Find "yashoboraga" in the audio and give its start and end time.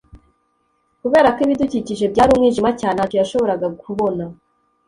3.21-3.67